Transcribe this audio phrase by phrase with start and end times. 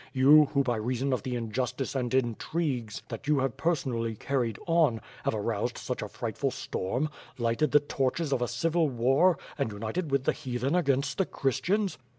[0.13, 4.99] You, who by reason of the injustice and intrigues that you have personally carried on,
[5.25, 10.09] have aroused such a frightful storm; lighted the torches of a civil war and united
[10.09, 11.99] with the Heathen against the Christians?